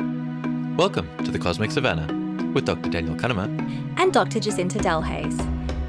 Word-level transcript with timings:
Welcome 0.00 1.14
to 1.24 1.30
the 1.30 1.38
Cosmic 1.38 1.70
Savannah 1.70 2.06
with 2.54 2.64
Dr. 2.64 2.88
Daniel 2.88 3.14
Cunnama. 3.16 3.46
and 3.98 4.10
Dr. 4.14 4.40
Jacinta 4.40 4.78
Delhaize. 4.78 5.38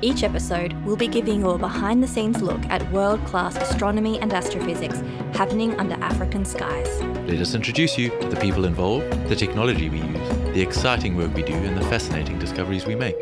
Each 0.01 0.23
episode, 0.23 0.73
we'll 0.83 0.97
be 0.97 1.07
giving 1.07 1.39
you 1.39 1.51
a 1.51 1.57
behind 1.57 2.03
the 2.03 2.07
scenes 2.07 2.41
look 2.41 2.59
at 2.65 2.91
world 2.91 3.23
class 3.25 3.55
astronomy 3.55 4.19
and 4.19 4.33
astrophysics 4.33 4.99
happening 5.33 5.79
under 5.79 5.95
African 6.03 6.43
skies. 6.43 7.01
Let 7.25 7.39
us 7.39 7.55
introduce 7.55 7.97
you 7.97 8.09
to 8.19 8.27
the 8.27 8.35
people 8.35 8.65
involved, 8.65 9.09
the 9.29 9.35
technology 9.35 9.89
we 9.89 9.99
use, 10.01 10.29
the 10.53 10.61
exciting 10.61 11.15
work 11.15 11.33
we 11.33 11.43
do, 11.43 11.53
and 11.53 11.77
the 11.77 11.85
fascinating 11.85 12.37
discoveries 12.37 12.85
we 12.85 12.95
make. 12.95 13.15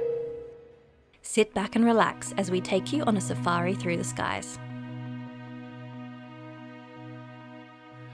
Sit 1.21 1.53
back 1.53 1.75
and 1.75 1.85
relax 1.85 2.33
as 2.35 2.49
we 2.49 2.61
take 2.61 2.91
you 2.91 3.03
on 3.03 3.15
a 3.15 3.21
safari 3.21 3.75
through 3.75 3.97
the 3.97 4.03
skies. 4.03 4.57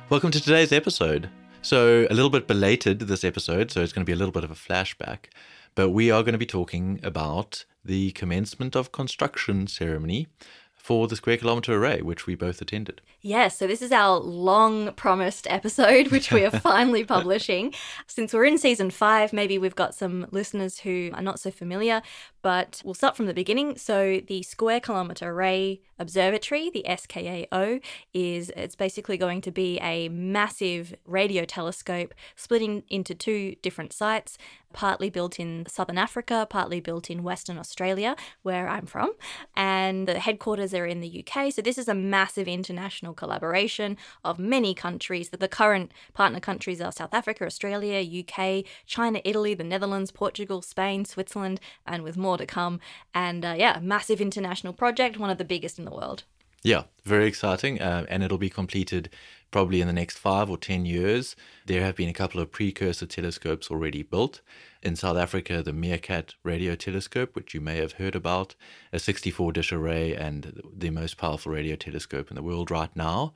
Welcome 0.10 0.32
to 0.32 0.42
today's 0.42 0.74
episode. 0.74 1.30
So, 1.66 2.06
a 2.12 2.14
little 2.14 2.30
bit 2.30 2.46
belated 2.46 3.00
this 3.00 3.24
episode, 3.24 3.72
so 3.72 3.82
it's 3.82 3.92
going 3.92 4.06
to 4.06 4.06
be 4.06 4.14
a 4.14 4.16
little 4.16 4.32
bit 4.32 4.44
of 4.44 4.52
a 4.52 4.54
flashback, 4.54 5.32
but 5.74 5.90
we 5.90 6.12
are 6.12 6.22
going 6.22 6.34
to 6.34 6.38
be 6.38 6.46
talking 6.46 7.00
about 7.02 7.66
the 7.84 8.12
commencement 8.12 8.76
of 8.76 8.92
construction 8.92 9.66
ceremony 9.66 10.28
for 10.76 11.08
the 11.08 11.16
Square 11.16 11.38
Kilometre 11.38 11.74
Array, 11.74 12.04
which 12.04 12.28
we 12.28 12.36
both 12.36 12.62
attended. 12.62 13.02
Yes, 13.26 13.58
so 13.58 13.66
this 13.66 13.82
is 13.82 13.92
our 13.92 14.20
long 14.20 14.94
promised 14.94 15.48
episode, 15.50 16.10
which 16.10 16.32
we 16.32 16.46
are 16.46 16.52
finally 16.60 17.04
publishing. 17.04 17.74
Since 18.06 18.36
we're 18.36 18.46
in 18.46 18.60
season 18.60 18.92
five, 18.92 19.34
maybe 19.34 19.58
we've 19.58 19.74
got 19.74 19.96
some 19.96 20.28
listeners 20.30 20.78
who 20.78 21.10
are 21.12 21.24
not 21.24 21.40
so 21.40 21.50
familiar, 21.50 22.04
but 22.44 22.84
we'll 22.86 22.94
start 22.94 23.18
from 23.18 23.26
the 23.26 23.34
beginning. 23.34 23.80
So 23.80 24.22
the 24.28 24.44
Square 24.44 24.82
Kilometre 24.82 25.28
Array 25.28 25.82
Observatory, 25.98 26.70
the 26.70 26.86
SKAO, 26.88 27.82
is 28.14 28.52
it's 28.56 28.76
basically 28.76 29.18
going 29.18 29.42
to 29.42 29.52
be 29.52 29.80
a 29.80 30.08
massive 30.10 30.94
radio 31.06 31.46
telescope 31.46 32.14
splitting 32.36 32.84
into 32.90 33.16
two 33.16 33.56
different 33.64 33.94
sites, 33.94 34.38
partly 34.74 35.10
built 35.10 35.40
in 35.40 35.66
southern 35.68 35.98
Africa, 35.98 36.46
partly 36.48 36.80
built 36.82 37.10
in 37.10 37.24
Western 37.24 37.58
Australia, 37.58 38.16
where 38.44 38.68
I'm 38.68 38.86
from, 38.86 39.14
and 39.56 40.08
the 40.08 40.20
headquarters 40.20 40.74
are 40.76 40.86
in 40.86 41.00
the 41.00 41.26
UK. 41.26 41.52
So 41.52 41.64
this 41.64 41.80
is 41.80 41.88
a 41.88 41.96
massive 41.96 42.48
international 42.48 43.15
collaboration 43.16 43.98
of 44.24 44.38
many 44.38 44.74
countries. 44.74 45.30
That 45.30 45.40
the 45.40 45.48
current 45.48 45.92
partner 46.14 46.40
countries 46.40 46.82
are 46.82 46.92
South 46.92 47.14
Africa, 47.14 47.46
Australia, 47.46 48.00
UK, 48.22 48.66
China, 48.86 49.22
Italy, 49.24 49.54
the 49.54 49.64
Netherlands, 49.64 50.12
Portugal, 50.12 50.62
Spain, 50.62 51.06
Switzerland, 51.06 51.60
and 51.86 52.04
with 52.04 52.18
more 52.18 52.38
to 52.38 52.46
come. 52.46 52.80
And 53.14 53.44
uh, 53.44 53.56
yeah, 53.58 53.80
massive 53.82 54.22
international 54.22 54.74
project, 54.74 55.18
one 55.18 55.30
of 55.30 55.38
the 55.38 55.46
biggest 55.46 55.80
in 55.80 55.86
the 55.86 55.92
world. 55.92 56.24
Yeah, 56.64 56.86
very 57.04 57.28
exciting. 57.28 57.80
Uh, 57.80 58.06
and 58.10 58.24
it'll 58.24 58.40
be 58.40 58.50
completed 58.50 59.10
probably 59.56 59.80
in 59.80 59.88
the 59.88 59.94
next 59.94 60.18
five 60.18 60.50
or 60.50 60.58
10 60.58 60.86
years. 60.86 61.34
There 61.66 61.80
have 61.80 61.96
been 61.96 62.10
a 62.10 62.14
couple 62.14 62.42
of 62.42 62.52
precursor 62.52 63.06
telescopes 63.06 63.72
already 63.72 64.04
built. 64.04 64.42
In 64.84 64.98
South 64.98 65.16
Africa, 65.16 65.64
the 65.64 65.72
Meerkat 65.72 66.36
radio 66.44 66.76
telescope, 66.76 67.38
which 67.38 67.54
you 67.54 67.62
may 67.62 67.78
have 67.78 67.94
heard 67.94 68.16
about, 68.16 68.56
a 68.92 69.00
64 69.00 69.54
dish 69.54 69.72
array 69.72 70.14
and 70.14 70.62
the 70.78 70.90
most 70.90 71.16
powerful 71.16 71.54
radio 71.54 71.78
telescope 71.78 72.30
in 72.30 72.36
the 72.36 72.44
world 72.44 72.70
right 72.70 72.94
now. 72.98 73.32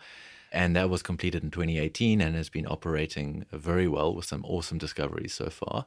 And 0.51 0.75
that 0.75 0.89
was 0.89 1.01
completed 1.01 1.41
in 1.41 1.51
2018 1.51 2.19
and 2.19 2.35
has 2.35 2.49
been 2.49 2.67
operating 2.67 3.45
very 3.53 3.87
well 3.87 4.13
with 4.13 4.25
some 4.25 4.43
awesome 4.43 4.77
discoveries 4.77 5.33
so 5.33 5.49
far. 5.49 5.85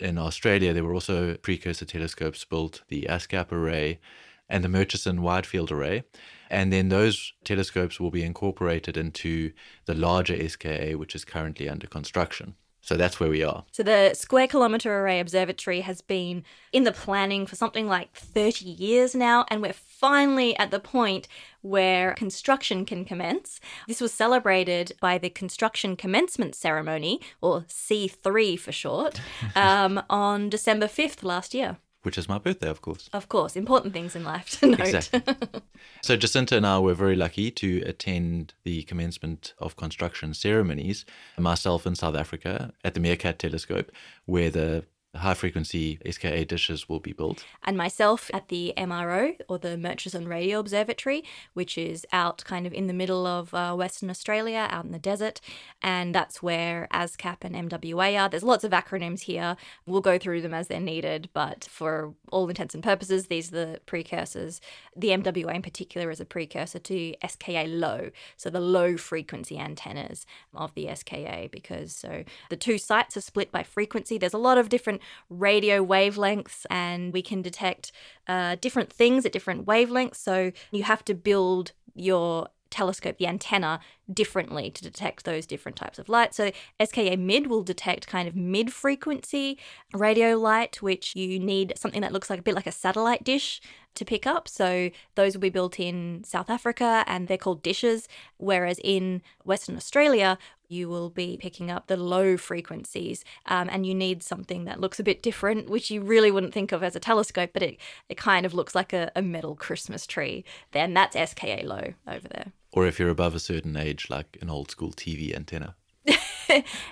In 0.00 0.18
Australia, 0.18 0.72
there 0.72 0.82
were 0.82 0.94
also 0.94 1.36
precursor 1.36 1.84
telescopes 1.84 2.44
built, 2.44 2.82
the 2.88 3.06
ASKAP 3.08 3.52
array 3.52 4.00
and 4.48 4.64
the 4.64 4.68
Murchison 4.68 5.22
Wide 5.22 5.46
Field 5.46 5.70
Array. 5.70 6.04
And 6.50 6.72
then 6.72 6.88
those 6.88 7.32
telescopes 7.44 8.00
will 8.00 8.10
be 8.10 8.22
incorporated 8.22 8.96
into 8.96 9.52
the 9.84 9.94
larger 9.94 10.48
SKA, 10.48 10.94
which 10.94 11.14
is 11.14 11.24
currently 11.24 11.68
under 11.68 11.86
construction. 11.86 12.54
So 12.80 12.96
that's 12.96 13.20
where 13.20 13.28
we 13.28 13.42
are. 13.42 13.64
So 13.70 13.82
the 13.82 14.14
Square 14.14 14.46
Kilometre 14.46 14.90
Array 14.90 15.20
Observatory 15.20 15.82
has 15.82 16.00
been 16.00 16.42
in 16.72 16.84
the 16.84 16.92
planning 16.92 17.44
for 17.44 17.54
something 17.54 17.86
like 17.86 18.14
30 18.14 18.64
years 18.64 19.14
now, 19.14 19.44
and 19.48 19.60
we're 19.60 19.74
finally 19.74 20.56
at 20.58 20.70
the 20.70 20.80
point 20.80 21.28
where 21.60 22.14
construction 22.14 22.86
can 22.86 23.04
commence. 23.04 23.60
This 23.86 24.00
was 24.00 24.14
celebrated 24.14 24.92
by 25.02 25.18
the 25.18 25.28
Construction 25.28 25.96
Commencement 25.96 26.54
Ceremony, 26.54 27.20
or 27.42 27.66
C3 27.68 28.58
for 28.58 28.72
short, 28.72 29.20
um, 29.54 30.00
on 30.08 30.48
December 30.48 30.86
5th 30.86 31.22
last 31.22 31.52
year. 31.52 31.76
Which 32.02 32.16
is 32.16 32.28
my 32.28 32.38
birthday, 32.38 32.68
of 32.68 32.80
course. 32.80 33.10
Of 33.12 33.28
course, 33.28 33.56
important 33.56 33.92
things 33.92 34.14
in 34.14 34.24
life 34.24 34.58
to 34.60 34.66
note. 34.70 34.80
Exactly. 34.80 35.22
so 36.02 36.16
Jacinta 36.16 36.56
and 36.56 36.66
I 36.66 36.78
were 36.78 36.94
very 36.94 37.16
lucky 37.16 37.50
to 37.50 37.82
attend 37.86 38.54
the 38.64 38.84
commencement 38.84 39.52
of 39.58 39.76
construction 39.76 40.32
ceremonies, 40.32 41.04
myself 41.36 41.86
in 41.86 41.96
South 41.96 42.14
Africa 42.14 42.72
at 42.84 42.94
the 42.94 43.00
Meerkat 43.00 43.38
Telescope, 43.38 43.90
where 44.26 44.50
the 44.50 44.84
high 45.18 45.34
frequency 45.34 45.98
SKA 46.08 46.44
dishes 46.44 46.88
will 46.88 47.00
be 47.00 47.12
built. 47.12 47.44
and 47.64 47.76
myself 47.76 48.30
at 48.32 48.48
the 48.48 48.72
MRO 48.76 49.36
or 49.48 49.58
the 49.58 49.76
Murchison 49.76 50.26
Radio 50.28 50.58
Observatory, 50.58 51.24
which 51.54 51.76
is 51.78 52.06
out 52.12 52.44
kind 52.44 52.66
of 52.66 52.72
in 52.72 52.86
the 52.86 52.92
middle 52.92 53.26
of 53.26 53.52
uh, 53.54 53.74
Western 53.74 54.10
Australia, 54.10 54.66
out 54.70 54.84
in 54.84 54.92
the 54.92 54.98
desert. 54.98 55.40
And 55.82 56.14
that's 56.14 56.42
where 56.42 56.88
ASKAP 56.92 57.38
and 57.42 57.70
MWA 57.70 58.20
are. 58.20 58.28
There's 58.28 58.42
lots 58.42 58.64
of 58.64 58.72
acronyms 58.72 59.22
here. 59.22 59.56
We'll 59.86 60.00
go 60.00 60.18
through 60.18 60.42
them 60.42 60.54
as 60.54 60.68
they're 60.68 60.80
needed, 60.80 61.28
but 61.32 61.64
for 61.70 62.14
all 62.30 62.48
intents 62.48 62.74
and 62.74 62.82
purposes, 62.82 63.26
these 63.26 63.52
are 63.52 63.56
the 63.56 63.80
precursors. 63.86 64.60
The 64.96 65.08
MWA 65.08 65.54
in 65.54 65.62
particular 65.62 66.10
is 66.10 66.20
a 66.20 66.24
precursor 66.24 66.78
to 66.78 67.14
SKA 67.26 67.64
low, 67.66 68.10
so 68.36 68.50
the 68.50 68.60
low 68.60 68.96
frequency 68.96 69.58
antennas 69.58 70.26
of 70.54 70.74
the 70.74 70.88
SKA, 70.94 71.48
because 71.50 71.94
so 71.94 72.24
the 72.50 72.56
two 72.56 72.78
sites 72.78 73.16
are 73.16 73.20
split 73.20 73.50
by 73.52 73.62
frequency. 73.62 74.18
There's 74.18 74.34
a 74.34 74.38
lot 74.38 74.58
of 74.58 74.68
different 74.68 75.00
radio 75.28 75.84
wavelengths, 75.84 76.66
and 76.70 77.12
we 77.12 77.22
can 77.22 77.42
detect 77.42 77.92
uh, 78.26 78.56
different 78.60 78.92
things 78.92 79.24
at 79.24 79.32
different 79.32 79.66
wavelengths. 79.66 80.16
So 80.16 80.52
you 80.70 80.82
have 80.84 81.04
to 81.06 81.14
build 81.14 81.72
your 81.94 82.48
telescope, 82.70 83.18
the 83.18 83.26
antenna, 83.26 83.80
differently 84.12 84.70
to 84.70 84.82
detect 84.82 85.24
those 85.24 85.46
different 85.46 85.76
types 85.76 85.98
of 85.98 86.08
light. 86.08 86.34
So 86.34 86.50
SKA 86.82 87.16
mid 87.16 87.46
will 87.46 87.62
detect 87.62 88.06
kind 88.06 88.28
of 88.28 88.36
mid 88.36 88.72
frequency 88.72 89.58
radio 89.92 90.36
light, 90.36 90.82
which 90.82 91.14
you 91.16 91.38
need 91.38 91.72
something 91.76 92.00
that 92.02 92.12
looks 92.12 92.30
like 92.30 92.38
a 92.38 92.42
bit 92.42 92.54
like 92.54 92.66
a 92.66 92.72
satellite 92.72 93.24
dish 93.24 93.60
to 93.94 94.04
pick 94.04 94.26
up. 94.26 94.48
So 94.48 94.90
those 95.14 95.34
will 95.34 95.40
be 95.40 95.50
built 95.50 95.80
in 95.80 96.22
South 96.24 96.50
Africa 96.50 97.04
and 97.06 97.26
they're 97.26 97.36
called 97.36 97.62
dishes. 97.62 98.08
Whereas 98.36 98.78
in 98.84 99.22
Western 99.44 99.76
Australia, 99.76 100.38
you 100.68 100.88
will 100.88 101.10
be 101.10 101.38
picking 101.40 101.70
up 101.70 101.86
the 101.86 101.96
low 101.96 102.36
frequencies 102.36 103.24
um, 103.46 103.68
and 103.70 103.86
you 103.86 103.94
need 103.94 104.22
something 104.22 104.64
that 104.64 104.80
looks 104.80 105.00
a 105.00 105.02
bit 105.02 105.22
different, 105.22 105.68
which 105.68 105.90
you 105.90 106.02
really 106.02 106.30
wouldn't 106.30 106.52
think 106.54 106.72
of 106.72 106.82
as 106.82 106.94
a 106.94 107.00
telescope, 107.00 107.50
but 107.52 107.62
it, 107.62 107.78
it 108.08 108.16
kind 108.16 108.44
of 108.44 108.54
looks 108.54 108.74
like 108.74 108.92
a, 108.92 109.10
a 109.16 109.22
metal 109.22 109.54
Christmas 109.54 110.06
tree. 110.06 110.44
Then 110.72 110.94
that's 110.94 111.16
SKA 111.30 111.62
low 111.64 111.94
over 112.06 112.28
there. 112.28 112.52
Or 112.72 112.86
if 112.86 112.98
you're 112.98 113.08
above 113.08 113.34
a 113.34 113.40
certain 113.40 113.76
age, 113.76 114.08
like 114.10 114.36
an 114.42 114.50
old 114.50 114.70
school 114.70 114.90
TV 114.92 115.34
antenna. 115.34 115.74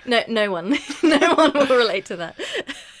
No, 0.05 0.21
no 0.27 0.51
one, 0.51 0.77
no 1.03 1.33
one 1.33 1.51
will 1.51 1.65
relate 1.65 2.05
to 2.05 2.15
that. 2.17 2.39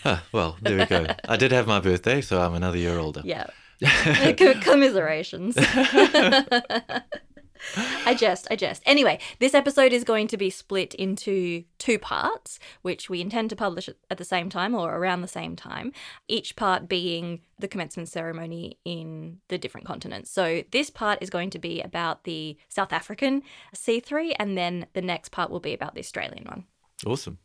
Huh, 0.01 0.17
well, 0.31 0.57
there 0.59 0.79
we 0.79 0.85
go. 0.87 1.05
I 1.29 1.37
did 1.37 1.51
have 1.51 1.67
my 1.67 1.79
birthday, 1.79 2.19
so 2.19 2.41
I'm 2.41 2.55
another 2.55 2.79
year 2.79 2.97
older. 2.97 3.21
Yeah. 3.23 3.45
Com- 3.79 4.61
commiserations. 4.61 5.55
I 8.05 8.13
jest, 8.13 8.47
I 8.51 8.55
jest. 8.55 8.81
Anyway, 8.85 9.19
this 9.39 9.53
episode 9.53 9.93
is 9.93 10.03
going 10.03 10.27
to 10.27 10.37
be 10.37 10.49
split 10.49 10.93
into 10.95 11.63
two 11.77 11.99
parts, 11.99 12.59
which 12.81 13.09
we 13.09 13.21
intend 13.21 13.49
to 13.49 13.55
publish 13.55 13.89
at- 13.89 14.17
the 14.17 14.25
same 14.25 14.49
time 14.49 14.73
or 14.73 14.95
around 14.95 15.21
the 15.21 15.27
same 15.27 15.55
time, 15.55 15.91
each 16.27 16.55
part 16.55 16.87
being 16.87 17.41
the 17.59 17.67
commencement 17.67 18.09
ceremony 18.09 18.77
in 18.83 19.37
the 19.47 19.57
different 19.57 19.85
continents. 19.85 20.31
So, 20.31 20.63
this 20.71 20.89
part 20.89 21.19
is 21.21 21.29
going 21.29 21.49
to 21.51 21.59
be 21.59 21.81
about 21.81 22.23
the 22.23 22.57
South 22.69 22.91
African 22.91 23.43
C3, 23.75 24.33
and 24.39 24.57
then 24.57 24.87
the 24.93 25.01
next 25.01 25.31
part 25.31 25.49
will 25.51 25.59
be 25.59 25.73
about 25.73 25.93
the 25.93 25.99
Australian 25.99 26.45
one. 26.45 26.65
Awesome. 27.05 27.37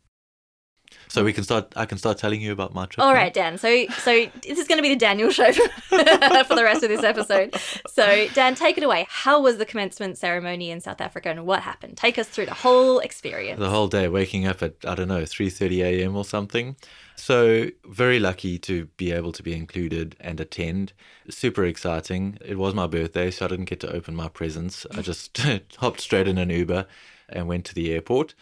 So 1.07 1.23
we 1.23 1.31
can 1.33 1.43
start. 1.43 1.71
I 1.75 1.85
can 1.85 1.97
start 1.97 2.17
telling 2.17 2.41
you 2.41 2.51
about 2.51 2.73
my 2.73 2.85
trip. 2.87 3.05
All 3.05 3.13
right, 3.13 3.33
Dan. 3.33 3.57
So, 3.57 3.85
so 3.99 4.25
this 4.41 4.57
is 4.57 4.67
going 4.67 4.79
to 4.79 4.81
be 4.81 4.89
the 4.89 4.95
Daniel 4.95 5.29
show 5.29 5.51
for 5.53 5.97
the 5.97 6.61
rest 6.63 6.83
of 6.83 6.89
this 6.89 7.03
episode. 7.03 7.55
So, 7.87 8.27
Dan, 8.33 8.55
take 8.55 8.77
it 8.77 8.83
away. 8.83 9.05
How 9.09 9.39
was 9.39 9.57
the 9.57 9.65
commencement 9.65 10.17
ceremony 10.17 10.71
in 10.71 10.81
South 10.81 11.01
Africa, 11.01 11.29
and 11.29 11.45
what 11.45 11.61
happened? 11.61 11.97
Take 11.97 12.17
us 12.17 12.27
through 12.27 12.47
the 12.47 12.53
whole 12.53 12.99
experience. 12.99 13.59
the 13.59 13.69
whole 13.69 13.87
day 13.87 14.07
waking 14.07 14.47
up 14.47 14.61
at 14.63 14.73
i 14.85 14.95
don't 14.95 15.07
know 15.07 15.21
3.30 15.21 15.83
a.m 15.83 16.15
or 16.15 16.25
something 16.25 16.75
so 17.15 17.67
very 17.85 18.19
lucky 18.19 18.57
to 18.57 18.85
be 18.97 19.11
able 19.11 19.31
to 19.31 19.43
be 19.43 19.53
included 19.53 20.15
and 20.19 20.39
attend 20.39 20.93
super 21.29 21.63
exciting 21.65 22.37
it 22.43 22.57
was 22.57 22.73
my 22.73 22.87
birthday 22.87 23.29
so 23.29 23.45
i 23.45 23.47
didn't 23.47 23.65
get 23.65 23.79
to 23.79 23.91
open 23.91 24.15
my 24.15 24.27
presents 24.27 24.85
i 24.95 25.01
just 25.01 25.37
hopped 25.77 26.01
straight 26.01 26.27
in 26.27 26.37
an 26.37 26.49
uber 26.49 26.85
and 27.29 27.47
went 27.47 27.65
to 27.65 27.73
the 27.75 27.91
airport 27.93 28.33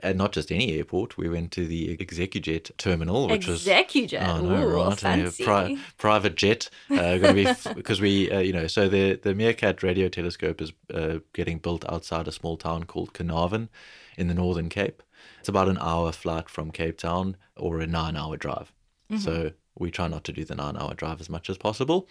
And 0.00 0.16
not 0.16 0.32
just 0.32 0.52
any 0.52 0.74
airport, 0.76 1.18
we 1.18 1.28
went 1.28 1.50
to 1.52 1.66
the 1.66 1.96
Execujet 1.96 2.76
terminal, 2.76 3.28
which 3.28 3.48
was 3.48 3.66
Execujet. 3.66 4.26
Oh 4.26 4.40
no, 4.40 4.68
Ooh, 4.68 4.84
right? 4.84 4.98
Fancy. 4.98 5.44
pri- 5.44 5.78
private 5.96 6.36
jet. 6.36 6.70
Uh, 6.90 7.18
going 7.18 7.34
to 7.34 7.34
be 7.34 7.74
because 7.74 8.00
we, 8.06 8.30
uh, 8.30 8.38
you 8.38 8.52
know, 8.52 8.66
so 8.66 8.88
the 8.88 9.14
the 9.14 9.34
Meerkat 9.34 9.82
radio 9.82 10.08
telescope 10.08 10.60
is 10.60 10.72
uh, 10.94 11.18
getting 11.32 11.58
built 11.58 11.84
outside 11.90 12.28
a 12.28 12.32
small 12.32 12.56
town 12.56 12.84
called 12.84 13.12
Carnarvon 13.12 13.68
in 14.16 14.28
the 14.28 14.34
Northern 14.34 14.68
Cape. 14.68 15.02
It's 15.40 15.48
about 15.48 15.68
an 15.68 15.78
hour 15.80 16.12
flight 16.12 16.48
from 16.48 16.70
Cape 16.70 16.98
Town 16.98 17.36
or 17.56 17.80
a 17.80 17.86
nine-hour 17.86 18.36
drive. 18.36 18.72
So 19.18 19.52
we 19.78 19.90
try 19.90 20.06
not 20.06 20.24
to 20.24 20.32
do 20.32 20.44
the 20.44 20.54
nine-hour 20.54 20.94
drive 20.94 21.18
as 21.20 21.30
much 21.30 21.48
as 21.48 21.56
possible. 21.56 22.08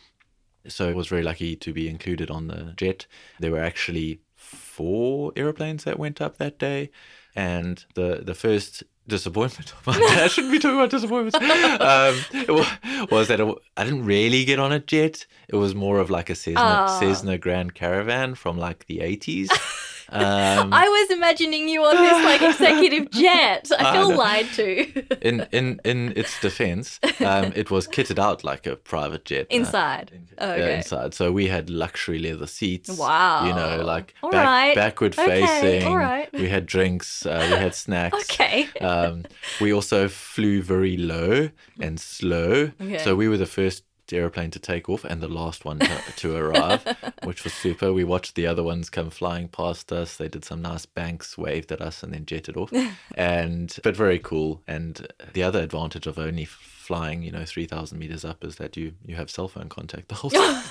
So 0.68 0.90
I 0.90 0.94
was 0.94 1.08
very 1.08 1.22
lucky 1.22 1.56
to 1.56 1.72
be 1.72 1.88
included 1.88 2.32
on 2.32 2.48
the 2.48 2.74
jet. 2.76 3.06
There 3.40 3.52
were 3.52 3.62
actually 3.62 4.22
four 4.36 5.32
aeroplanes 5.36 5.84
that 5.84 6.00
went 6.00 6.22
up 6.22 6.38
that 6.38 6.58
day, 6.58 6.90
and 7.38 7.86
the 7.96 8.22
the 8.26 8.34
first 8.34 8.84
disappointment 9.08 9.74
I 9.88 10.28
shouldn't 10.28 10.52
be 10.52 10.60
talking 10.60 10.78
about 10.78 10.90
disappointments 10.90 11.38
um, 11.38 13.08
was 13.10 13.30
that 13.30 13.40
it, 13.40 13.56
I 13.78 13.86
didn't 13.86 14.04
really 14.04 14.44
get 14.44 14.60
on 14.60 14.74
a 14.74 14.80
jet. 14.80 15.26
It 15.48 15.56
was 15.56 15.74
more 15.74 16.00
of 16.00 16.10
like 16.10 16.30
a 16.30 16.36
Cessna, 16.36 16.86
Oh. 16.90 17.00
Cessna 17.00 17.38
Grand 17.38 17.74
Caravan 17.74 18.36
from 18.36 18.58
like 18.58 18.88
the 18.88 19.00
eighties. 19.00 19.50
Um, 20.10 20.74
I 20.74 20.88
was 20.88 21.12
imagining 21.18 21.68
you 21.68 21.84
on 21.84 21.96
this 21.96 22.24
like 22.26 22.42
executive 22.42 23.12
jet. 23.24 23.70
I 23.78 23.90
I 23.90 23.94
feel 23.94 24.10
know. 24.10 24.18
lied 24.18 24.46
to. 24.54 24.68
in 25.28 25.46
in 25.52 25.82
in 25.84 26.14
its 26.16 26.40
defense, 26.42 27.00
um, 27.20 27.52
it 27.56 27.70
was 27.72 27.88
kitted 27.88 28.20
out 28.20 28.44
like 28.44 28.66
a 28.68 28.76
private 28.76 29.26
jet. 29.26 29.48
uh, 29.52 29.56
Inside. 29.56 30.12
uh, 30.40 30.46
Okay. 30.58 30.76
inside. 30.78 31.14
So 31.14 31.32
we 31.32 31.48
had 31.48 31.70
luxury 31.70 32.20
leather 32.20 32.48
seats. 32.48 32.90
Wow. 32.98 33.46
You 33.48 33.54
know, 33.54 33.84
like 33.86 34.14
All 34.24 34.32
back, 34.32 34.46
right. 34.46 34.76
backward 34.76 35.18
Okay, 35.20 35.46
facing. 35.46 35.88
all 35.88 35.98
right. 35.98 36.30
We 36.38 36.48
had 36.50 36.66
drinks. 36.66 37.26
Uh, 37.26 37.46
we 37.52 37.58
had 37.58 37.76
snacks. 37.76 38.24
Okay. 38.32 38.68
Um, 38.82 39.26
we 39.60 39.74
also 39.74 40.08
flew 40.08 40.62
very 40.62 40.96
low 40.98 41.50
and 41.82 42.00
slow. 42.00 42.72
Okay. 42.82 42.98
So 43.04 43.16
we 43.16 43.28
were 43.28 43.38
the 43.38 43.46
first 43.60 43.84
airplane 44.16 44.52
to 44.52 44.60
take 44.60 44.88
off 44.88 45.04
and 45.04 45.22
the 45.22 45.28
last 45.28 45.66
one 45.66 45.80
to, 45.80 46.02
to 46.16 46.36
arrive, 46.36 46.86
which 47.24 47.44
was 47.44 47.54
super. 47.54 47.92
We 47.92 48.04
watched 48.06 48.36
the 48.36 48.48
other 48.48 48.64
ones 48.64 48.90
come 48.90 49.10
flying 49.10 49.50
past 49.50 49.92
us. 49.92 50.16
They 50.16 50.30
did 50.30 50.46
some 50.46 50.62
nice 50.62 50.86
banks, 50.86 51.38
waved 51.38 51.72
at 51.72 51.82
us, 51.82 52.04
and 52.04 52.14
then 52.14 52.26
jetted 52.26 52.56
off. 52.56 52.72
and 53.16 53.76
but 53.84 53.96
very 53.96 54.20
cool. 54.20 54.62
And 54.68 55.08
the 55.34 55.44
other 55.44 55.60
advantage 55.60 56.08
of 56.08 56.18
only 56.18 56.46
flying, 56.46 57.24
you 57.24 57.32
know, 57.32 57.44
three 57.46 57.66
thousand 57.66 58.00
meters 58.00 58.24
up 58.24 58.44
is 58.44 58.56
that 58.56 58.78
you 58.78 58.94
you 59.06 59.16
have 59.16 59.30
cell 59.30 59.48
phone 59.48 59.68
contact 59.70 60.08
the 60.08 60.16
whole 60.16 60.32
time. 60.32 60.64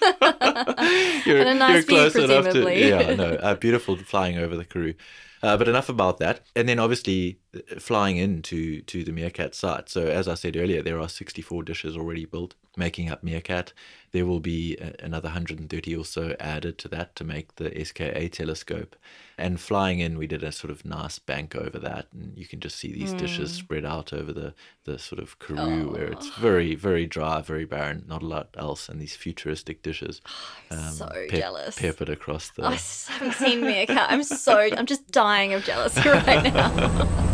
you're, 1.24 1.38
And 1.38 1.48
a 1.48 1.54
nice 1.54 1.84
view, 1.84 2.10
presumably. 2.10 2.88
yeah, 2.88 3.14
no, 3.14 3.30
uh, 3.34 3.54
beautiful 3.54 3.96
flying 3.96 4.38
over 4.38 4.56
the 4.56 4.64
Karoo. 4.64 4.94
Uh, 5.42 5.56
but 5.58 5.68
enough 5.68 5.90
about 5.90 6.18
that. 6.18 6.40
And 6.56 6.66
then 6.68 6.78
obviously 6.78 7.38
uh, 7.54 7.78
flying 7.78 8.16
into 8.16 8.80
to 8.82 9.04
the 9.04 9.12
Meerkat 9.12 9.54
site. 9.54 9.90
So 9.90 10.06
as 10.06 10.26
I 10.26 10.34
said 10.34 10.56
earlier, 10.56 10.82
there 10.82 10.98
are 10.98 11.08
64 11.08 11.62
dishes 11.64 11.96
already 11.96 12.24
built, 12.24 12.54
making 12.76 13.10
up 13.10 13.22
Meerkat. 13.22 13.72
There 14.12 14.26
will 14.26 14.40
be 14.40 14.76
another 15.00 15.26
130 15.28 15.96
or 15.96 16.04
so 16.04 16.36
added 16.38 16.78
to 16.78 16.88
that 16.88 17.16
to 17.16 17.24
make 17.24 17.56
the 17.56 17.84
SKA 17.84 18.28
telescope. 18.28 18.94
And 19.36 19.58
flying 19.58 19.98
in, 19.98 20.16
we 20.16 20.28
did 20.28 20.44
a 20.44 20.52
sort 20.52 20.70
of 20.70 20.84
nice 20.84 21.18
bank 21.18 21.56
over 21.56 21.76
that, 21.80 22.06
and 22.12 22.38
you 22.38 22.46
can 22.46 22.60
just 22.60 22.76
see 22.76 22.92
these 22.92 23.12
dishes 23.12 23.50
Hmm. 23.50 23.56
spread 23.56 23.84
out 23.84 24.12
over 24.12 24.32
the 24.32 24.54
the 24.84 24.98
sort 24.98 25.20
of 25.20 25.38
Karoo, 25.40 25.90
where 25.92 26.04
it's 26.06 26.28
very 26.36 26.76
very 26.76 27.06
dry, 27.06 27.40
very 27.40 27.64
barren, 27.64 28.04
not 28.06 28.22
a 28.22 28.26
lot 28.26 28.48
else, 28.56 28.88
and 28.88 29.00
these 29.00 29.16
futuristic 29.16 29.82
dishes. 29.82 30.20
um, 30.70 30.92
so 30.92 31.08
pep- 31.28 31.40
jealous. 31.40 31.76
Peppered 31.76 32.08
across 32.10 32.50
the. 32.50 32.64
I 32.64 32.74
haven't 33.08 33.32
seen 33.34 33.60
Meerkat. 33.62 34.12
I'm 34.12 34.22
so, 34.22 34.56
I'm 34.56 34.86
just 34.86 35.10
dying 35.10 35.52
of 35.54 35.64
jealousy 35.64 36.08
right 36.08 36.54
now. 36.54 37.30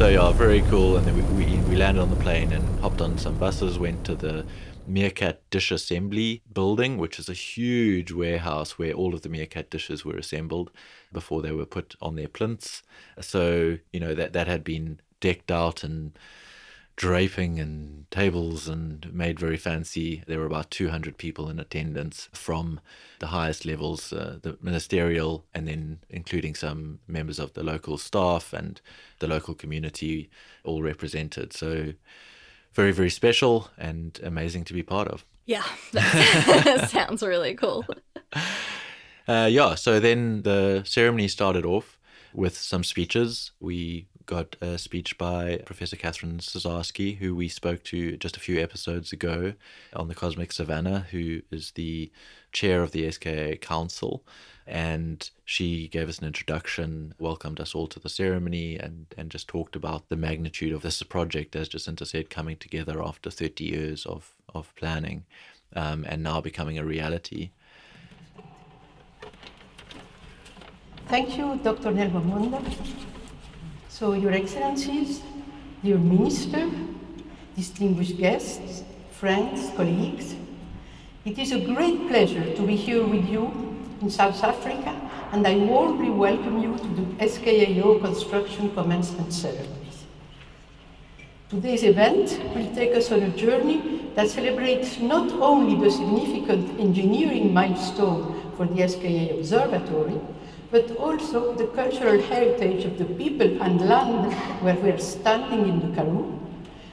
So 0.00 0.08
yeah, 0.08 0.32
very 0.32 0.62
cool. 0.62 0.96
And 0.96 1.06
then 1.06 1.14
we, 1.14 1.44
we, 1.44 1.56
we 1.68 1.76
landed 1.76 2.00
on 2.00 2.08
the 2.08 2.16
plane 2.16 2.54
and 2.54 2.80
hopped 2.80 3.02
on 3.02 3.18
some 3.18 3.36
buses, 3.36 3.78
went 3.78 4.02
to 4.06 4.14
the 4.14 4.46
Meerkat 4.86 5.42
Dish 5.50 5.70
Assembly 5.70 6.40
building, 6.50 6.96
which 6.96 7.18
is 7.18 7.28
a 7.28 7.34
huge 7.34 8.10
warehouse 8.10 8.78
where 8.78 8.94
all 8.94 9.12
of 9.12 9.20
the 9.20 9.28
Meerkat 9.28 9.68
dishes 9.68 10.02
were 10.02 10.16
assembled 10.16 10.70
before 11.12 11.42
they 11.42 11.52
were 11.52 11.66
put 11.66 11.96
on 12.00 12.16
their 12.16 12.28
plinths. 12.28 12.82
So, 13.20 13.76
you 13.92 14.00
know, 14.00 14.14
that, 14.14 14.32
that 14.32 14.46
had 14.46 14.64
been 14.64 15.00
decked 15.20 15.50
out 15.50 15.84
and 15.84 16.18
draping 17.00 17.58
and 17.58 18.04
tables 18.10 18.68
and 18.68 19.10
made 19.10 19.40
very 19.40 19.56
fancy. 19.56 20.22
There 20.26 20.38
were 20.38 20.44
about 20.44 20.70
200 20.70 21.16
people 21.16 21.48
in 21.48 21.58
attendance 21.58 22.28
from 22.34 22.78
the 23.20 23.28
highest 23.28 23.64
levels, 23.64 24.12
uh, 24.12 24.38
the 24.42 24.58
ministerial, 24.60 25.46
and 25.54 25.66
then 25.66 26.00
including 26.10 26.54
some 26.54 26.98
members 27.08 27.38
of 27.38 27.54
the 27.54 27.62
local 27.62 27.96
staff 27.96 28.52
and 28.52 28.82
the 29.18 29.26
local 29.26 29.54
community, 29.54 30.28
all 30.62 30.82
represented. 30.82 31.54
So, 31.54 31.94
very, 32.74 32.92
very 32.92 33.08
special 33.08 33.70
and 33.78 34.20
amazing 34.22 34.64
to 34.64 34.74
be 34.74 34.82
part 34.82 35.08
of. 35.08 35.24
Yeah, 35.46 35.64
that 35.92 36.90
sounds 36.92 37.22
really 37.22 37.54
cool. 37.54 37.86
Uh, 39.28 39.46
yeah, 39.46 39.76
so 39.76 40.00
then 40.00 40.42
the 40.42 40.82
ceremony 40.84 41.28
started 41.28 41.64
off 41.64 42.00
with 42.34 42.58
some 42.58 42.82
speeches. 42.82 43.52
We 43.60 44.08
got 44.30 44.54
a 44.60 44.78
speech 44.78 45.18
by 45.18 45.60
Professor 45.66 45.96
Catherine 45.96 46.38
Cesarsky, 46.38 47.16
who 47.16 47.34
we 47.34 47.48
spoke 47.48 47.82
to 47.82 48.16
just 48.16 48.36
a 48.36 48.40
few 48.40 48.60
episodes 48.60 49.12
ago 49.12 49.54
on 49.92 50.06
the 50.06 50.14
Cosmic 50.14 50.52
Savannah, 50.52 51.06
who 51.10 51.42
is 51.50 51.72
the 51.72 52.12
chair 52.52 52.84
of 52.84 52.92
the 52.92 53.10
SKA 53.10 53.56
Council. 53.56 54.22
And 54.68 55.28
she 55.44 55.88
gave 55.88 56.08
us 56.08 56.20
an 56.20 56.28
introduction, 56.28 57.12
welcomed 57.18 57.58
us 57.58 57.74
all 57.74 57.88
to 57.88 57.98
the 57.98 58.08
ceremony, 58.08 58.78
and, 58.78 59.06
and 59.18 59.32
just 59.32 59.48
talked 59.48 59.74
about 59.74 60.08
the 60.08 60.16
magnitude 60.16 60.72
of 60.72 60.82
this 60.82 61.02
project, 61.02 61.56
as 61.56 61.68
Jacinta 61.68 62.06
said, 62.06 62.30
coming 62.30 62.56
together 62.56 63.02
after 63.02 63.32
30 63.32 63.64
years 63.64 64.06
of, 64.06 64.36
of 64.54 64.72
planning 64.76 65.24
um, 65.74 66.06
and 66.08 66.22
now 66.22 66.40
becoming 66.40 66.78
a 66.78 66.84
reality. 66.84 67.50
Thank 71.08 71.36
you, 71.36 71.58
Dr. 71.64 71.90
Nelva 71.90 72.24
Munda. 72.24 73.09
So, 74.00 74.14
Your 74.14 74.32
Excellencies, 74.32 75.20
dear 75.84 75.98
Minister, 75.98 76.70
distinguished 77.54 78.16
guests, 78.16 78.82
friends, 79.10 79.70
colleagues, 79.76 80.36
it 81.26 81.38
is 81.38 81.52
a 81.52 81.60
great 81.60 82.08
pleasure 82.08 82.56
to 82.56 82.62
be 82.66 82.76
here 82.76 83.04
with 83.04 83.28
you 83.28 83.52
in 84.00 84.08
South 84.08 84.42
Africa, 84.42 84.96
and 85.32 85.46
I 85.46 85.54
warmly 85.58 86.08
welcome 86.08 86.62
you 86.62 86.78
to 86.78 86.88
the 86.96 87.26
SKAO 87.26 88.00
construction 88.00 88.72
commencement 88.72 89.34
ceremony. 89.34 89.92
Today's 91.50 91.82
event 91.82 92.40
will 92.54 92.74
take 92.74 92.96
us 92.96 93.12
on 93.12 93.22
a 93.22 93.28
journey 93.36 94.08
that 94.14 94.30
celebrates 94.30 94.98
not 94.98 95.30
only 95.42 95.78
the 95.78 95.90
significant 95.90 96.80
engineering 96.80 97.52
milestone 97.52 98.50
for 98.56 98.64
the 98.64 98.88
SKA 98.88 99.36
Observatory, 99.36 100.18
but 100.70 100.96
also 100.96 101.54
the 101.54 101.66
cultural 101.68 102.20
heritage 102.22 102.84
of 102.84 102.96
the 102.98 103.04
people 103.04 103.60
and 103.62 103.80
land 103.88 104.32
where 104.62 104.76
we 104.76 104.90
are 104.90 104.98
standing 104.98 105.68
in 105.68 105.80
the 105.80 105.96
Karoo, 105.96 106.38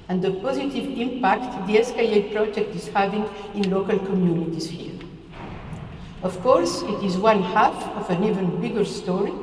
and 0.10 0.22
the 0.22 0.32
positive 0.32 0.98
impact 0.98 1.68
the 1.68 1.84
SKA 1.84 2.32
project 2.34 2.76
is 2.76 2.88
having 2.88 3.26
in 3.54 3.70
local 3.70 4.00
communities 4.00 4.70
here. 4.70 4.94
Of 6.24 6.42
course, 6.42 6.82
it 6.82 7.04
is 7.04 7.18
one 7.18 7.44
half 7.44 7.76
of 7.96 8.10
an 8.10 8.24
even 8.24 8.60
bigger 8.60 8.86
story, 8.86 9.34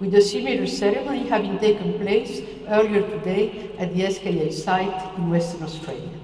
with 0.00 0.14
a 0.14 0.20
similar 0.20 0.66
ceremony 0.66 1.26
having 1.26 1.58
taken 1.58 1.98
place 1.98 2.42
earlier 2.68 3.02
today 3.02 3.70
at 3.78 3.94
the 3.94 4.10
SKA 4.10 4.52
site 4.52 5.16
in 5.16 5.30
Western 5.30 5.62
Australia. 5.62 6.18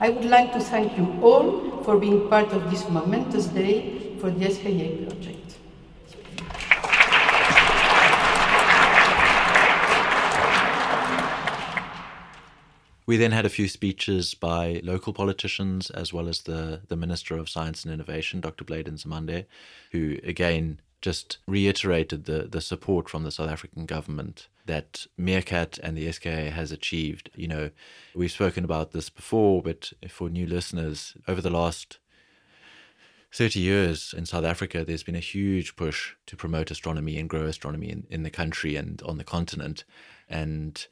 I 0.00 0.08
would 0.08 0.24
like 0.24 0.52
to 0.52 0.60
thank 0.60 0.96
you 0.96 1.18
all 1.22 1.82
for 1.82 1.98
being 1.98 2.28
part 2.28 2.52
of 2.52 2.70
this 2.70 2.88
momentous 2.88 3.46
day 3.46 4.16
for 4.20 4.30
the 4.30 4.50
SKA 4.50 5.04
project. 5.04 5.39
We 13.10 13.16
then 13.16 13.32
had 13.32 13.44
a 13.44 13.48
few 13.48 13.66
speeches 13.66 14.34
by 14.34 14.80
local 14.84 15.12
politicians 15.12 15.90
as 15.90 16.12
well 16.12 16.28
as 16.28 16.42
the, 16.42 16.82
the 16.86 16.94
Minister 16.94 17.36
of 17.36 17.48
Science 17.48 17.84
and 17.84 17.92
Innovation, 17.92 18.40
Dr. 18.40 18.62
Blade 18.62 18.86
Nzimande, 18.86 19.46
who 19.90 20.18
again 20.22 20.80
just 21.02 21.38
reiterated 21.48 22.26
the, 22.26 22.46
the 22.48 22.60
support 22.60 23.08
from 23.08 23.24
the 23.24 23.32
South 23.32 23.50
African 23.50 23.84
government 23.84 24.46
that 24.66 25.08
Meerkat 25.18 25.76
and 25.82 25.96
the 25.96 26.12
SKA 26.12 26.52
has 26.52 26.70
achieved. 26.70 27.30
You 27.34 27.48
know, 27.48 27.70
we've 28.14 28.30
spoken 28.30 28.62
about 28.62 28.92
this 28.92 29.10
before, 29.10 29.60
but 29.60 29.92
for 30.08 30.30
new 30.30 30.46
listeners, 30.46 31.16
over 31.26 31.40
the 31.40 31.50
last 31.50 31.98
30 33.32 33.58
years 33.58 34.14
in 34.16 34.24
South 34.24 34.44
Africa, 34.44 34.84
there's 34.84 35.02
been 35.02 35.16
a 35.16 35.18
huge 35.18 35.74
push 35.74 36.14
to 36.26 36.36
promote 36.36 36.70
astronomy 36.70 37.18
and 37.18 37.28
grow 37.28 37.46
astronomy 37.46 37.90
in, 37.90 38.06
in 38.08 38.22
the 38.22 38.30
country 38.30 38.76
and 38.76 39.02
on 39.02 39.18
the 39.18 39.24
continent. 39.24 39.82
And 40.28 40.86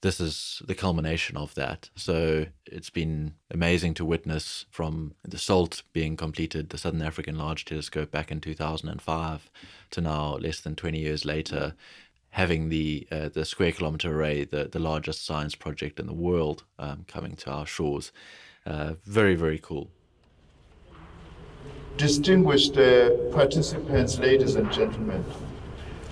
this 0.00 0.20
is 0.20 0.62
the 0.66 0.74
culmination 0.74 1.36
of 1.36 1.54
that. 1.54 1.90
So 1.96 2.46
it's 2.66 2.90
been 2.90 3.34
amazing 3.50 3.94
to 3.94 4.04
witness 4.04 4.64
from 4.70 5.14
the 5.24 5.38
SALT 5.38 5.82
being 5.92 6.16
completed, 6.16 6.70
the 6.70 6.78
Southern 6.78 7.02
African 7.02 7.36
Large 7.36 7.64
Telescope 7.64 8.10
back 8.10 8.30
in 8.30 8.40
2005, 8.40 9.50
to 9.90 10.00
now, 10.00 10.36
less 10.36 10.60
than 10.60 10.76
20 10.76 10.98
years 10.98 11.24
later, 11.24 11.74
having 12.30 12.68
the 12.68 13.08
uh, 13.10 13.28
the 13.28 13.44
Square 13.44 13.72
Kilometre 13.72 14.12
Array, 14.12 14.44
the, 14.44 14.68
the 14.70 14.78
largest 14.78 15.24
science 15.24 15.54
project 15.54 15.98
in 15.98 16.06
the 16.06 16.12
world, 16.12 16.64
um, 16.78 17.04
coming 17.08 17.34
to 17.34 17.50
our 17.50 17.66
shores. 17.66 18.12
Uh, 18.64 18.94
very, 19.04 19.34
very 19.34 19.58
cool. 19.58 19.90
Distinguished 21.96 22.76
uh, 22.76 23.10
participants, 23.32 24.18
ladies 24.18 24.54
and 24.54 24.70
gentlemen, 24.70 25.24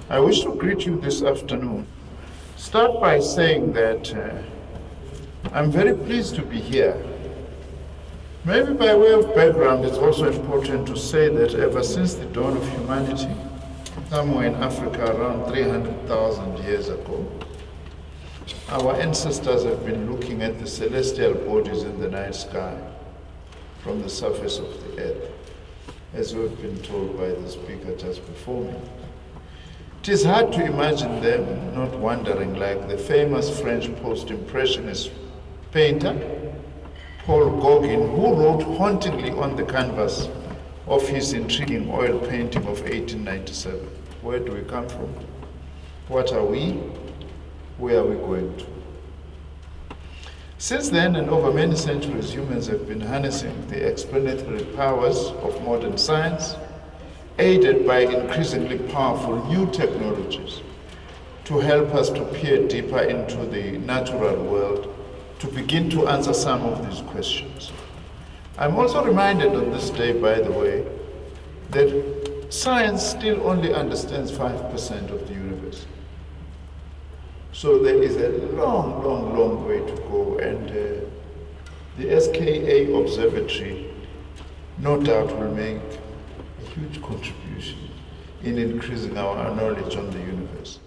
I 0.08 0.18
wish 0.18 0.40
to 0.40 0.54
greet 0.56 0.86
you 0.86 0.98
this 0.98 1.22
afternoon 1.22 1.86
start 2.56 3.00
by 3.00 3.20
saying 3.20 3.72
that 3.75 4.14
uh, 4.14 5.52
I'm 5.52 5.70
very 5.70 5.94
pleased 5.94 6.34
to 6.36 6.42
be 6.42 6.58
here. 6.58 6.96
Maybe 8.44 8.72
by 8.72 8.94
way 8.94 9.12
of 9.12 9.34
background, 9.34 9.84
it's 9.84 9.98
also 9.98 10.32
important 10.32 10.86
to 10.88 10.96
say 10.96 11.28
that 11.28 11.54
ever 11.54 11.82
since 11.82 12.14
the 12.14 12.25
dawn 12.26 12.56
of 12.56 12.68
humanity, 12.70 13.34
somewhere 14.08 14.46
in 14.46 14.54
Africa 14.54 15.14
around 15.14 15.52
300,000 15.52 16.58
years 16.64 16.88
ago, 16.88 17.30
our 18.68 18.94
ancestors 18.96 19.64
have 19.64 19.84
been 19.84 20.10
looking 20.10 20.42
at 20.42 20.58
the 20.58 20.66
celestial 20.66 21.34
bodies 21.34 21.82
in 21.82 22.00
the 22.00 22.08
night 22.08 22.34
sky 22.34 22.76
from 23.82 24.00
the 24.02 24.08
surface 24.08 24.58
of 24.58 24.96
the 24.96 25.02
earth, 25.02 25.30
as 26.14 26.34
we've 26.34 26.60
been 26.62 26.80
told 26.82 27.16
by 27.18 27.28
the 27.28 27.48
speaker 27.48 27.94
just 27.96 28.25
before 28.26 28.64
me. 28.64 28.75
It 30.06 30.12
is 30.12 30.25
hard 30.25 30.52
to 30.52 30.64
imagine 30.64 31.20
them 31.20 31.75
not 31.75 31.98
wondering, 31.98 32.54
like 32.54 32.86
the 32.86 32.96
famous 32.96 33.58
French 33.60 33.92
post 33.96 34.30
impressionist 34.30 35.10
painter 35.72 36.14
Paul 37.25 37.50
Gauguin, 37.60 38.14
who 38.14 38.34
wrote 38.34 38.62
hauntingly 38.78 39.32
on 39.32 39.56
the 39.56 39.64
canvas 39.64 40.28
of 40.86 41.08
his 41.08 41.32
intriguing 41.32 41.90
oil 41.90 42.20
painting 42.20 42.62
of 42.68 42.82
1897 42.82 43.80
Where 44.22 44.38
do 44.38 44.52
we 44.52 44.60
come 44.60 44.88
from? 44.88 45.12
What 46.06 46.32
are 46.32 46.44
we? 46.44 46.75
Where 47.76 47.98
are 47.98 48.06
we 48.06 48.14
going 48.14 48.56
to? 48.58 49.96
Since 50.58 50.90
then, 50.90 51.16
and 51.16 51.28
over 51.28 51.52
many 51.52 51.75
centuries, 51.75 52.32
humans 52.32 52.68
have 52.68 52.86
been 52.86 53.00
harnessing 53.00 53.66
the 53.66 53.84
explanatory 53.84 54.66
powers 54.76 55.32
of 55.42 55.60
modern 55.64 55.98
science 55.98 56.54
aided 57.38 57.86
by 57.86 58.00
increasingly 58.00 58.78
powerful 58.90 59.44
new 59.46 59.70
technologies 59.70 60.62
to 61.44 61.58
help 61.58 61.94
us 61.94 62.10
to 62.10 62.24
peer 62.26 62.66
deeper 62.66 63.00
into 63.00 63.36
the 63.46 63.78
natural 63.78 64.42
world 64.44 64.92
to 65.38 65.46
begin 65.48 65.90
to 65.90 66.08
answer 66.08 66.32
some 66.32 66.62
of 66.62 66.88
these 66.88 67.02
questions. 67.02 67.72
I'm 68.58 68.76
also 68.76 69.04
reminded 69.04 69.54
on 69.54 69.70
this 69.70 69.90
day, 69.90 70.18
by 70.18 70.40
the 70.40 70.50
way, 70.50 70.86
that 71.70 72.46
science 72.48 73.02
still 73.02 73.46
only 73.46 73.74
understands 73.74 74.32
5% 74.32 75.10
of 75.10 75.28
the 75.28 75.34
universe. 75.34 75.86
So 77.52 77.78
there 77.78 78.02
is 78.02 78.16
a 78.16 78.30
long, 78.54 79.04
long, 79.04 79.38
long 79.38 79.66
way 79.68 79.78
to 79.78 79.96
go, 80.08 80.38
and 80.38 80.70
uh, 80.70 81.06
the 81.98 82.20
SKA 82.20 82.94
Observatory 82.94 83.90
no 84.78 85.02
doubt 85.02 85.34
will 85.38 85.54
make 85.54 85.80
huge 86.76 87.00
contribution 87.02 87.78
in 88.42 88.59
increasing 88.59 89.16
our 89.16 89.54
knowledge 89.56 89.97
on 89.97 90.11
the 90.11 90.18
universe. 90.18 90.78